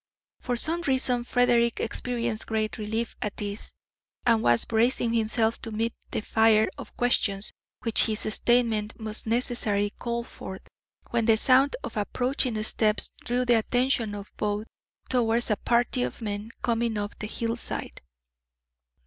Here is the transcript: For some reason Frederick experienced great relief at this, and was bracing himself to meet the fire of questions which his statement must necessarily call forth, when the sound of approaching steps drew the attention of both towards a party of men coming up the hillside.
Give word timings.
For 0.39 0.55
some 0.55 0.81
reason 0.81 1.23
Frederick 1.23 1.79
experienced 1.79 2.47
great 2.47 2.79
relief 2.79 3.15
at 3.21 3.37
this, 3.37 3.71
and 4.25 4.41
was 4.41 4.65
bracing 4.65 5.13
himself 5.13 5.61
to 5.61 5.69
meet 5.71 5.93
the 6.09 6.21
fire 6.21 6.67
of 6.75 6.97
questions 6.97 7.53
which 7.83 8.05
his 8.07 8.21
statement 8.33 8.99
must 8.99 9.27
necessarily 9.27 9.91
call 9.91 10.23
forth, 10.23 10.63
when 11.11 11.25
the 11.25 11.37
sound 11.37 11.75
of 11.83 11.97
approaching 11.97 12.63
steps 12.63 13.11
drew 13.23 13.45
the 13.45 13.59
attention 13.59 14.15
of 14.15 14.31
both 14.37 14.65
towards 15.07 15.51
a 15.51 15.55
party 15.57 16.01
of 16.01 16.19
men 16.19 16.49
coming 16.63 16.97
up 16.97 17.13
the 17.19 17.27
hillside. 17.27 18.01